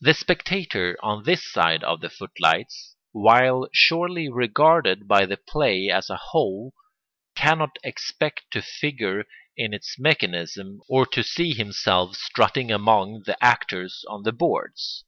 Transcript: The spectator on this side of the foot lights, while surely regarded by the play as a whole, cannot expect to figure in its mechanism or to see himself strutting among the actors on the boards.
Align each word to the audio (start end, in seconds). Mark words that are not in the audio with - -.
The 0.00 0.14
spectator 0.14 0.96
on 1.02 1.24
this 1.24 1.42
side 1.42 1.82
of 1.82 2.00
the 2.00 2.08
foot 2.08 2.30
lights, 2.38 2.94
while 3.10 3.66
surely 3.72 4.28
regarded 4.28 5.08
by 5.08 5.26
the 5.26 5.36
play 5.38 5.88
as 5.90 6.08
a 6.08 6.14
whole, 6.22 6.72
cannot 7.34 7.76
expect 7.82 8.52
to 8.52 8.62
figure 8.62 9.24
in 9.56 9.74
its 9.74 9.98
mechanism 9.98 10.82
or 10.88 11.04
to 11.06 11.24
see 11.24 11.52
himself 11.52 12.14
strutting 12.14 12.70
among 12.70 13.24
the 13.26 13.36
actors 13.44 14.04
on 14.06 14.22
the 14.22 14.30
boards. 14.32 15.02